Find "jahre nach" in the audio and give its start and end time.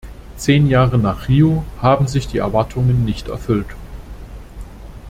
0.67-1.27